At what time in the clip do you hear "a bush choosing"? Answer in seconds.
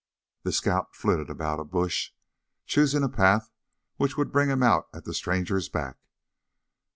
1.59-3.03